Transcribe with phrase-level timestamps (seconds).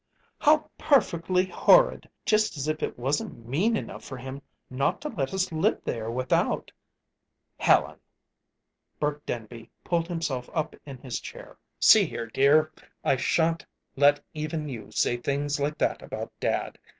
[0.39, 2.09] "How perfectly horrid!
[2.25, 6.09] Just as if it wasn't mean enough for him not to let us live there,
[6.09, 6.71] without"
[7.69, 7.99] "Helen!"
[8.99, 11.55] Burke Denby pulled himself up in his chair.
[11.79, 12.71] "See here, dear,
[13.03, 13.63] I shan't
[13.95, 16.79] let even you say things like that about dad.